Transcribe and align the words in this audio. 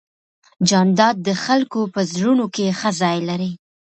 جانداد 0.69 1.15
د 1.27 1.29
خلکو 1.43 1.81
په 1.93 2.01
زړونو 2.13 2.45
کې 2.55 2.75
ښه 2.79 2.89
ځای 3.01 3.17
لري. 3.29 3.51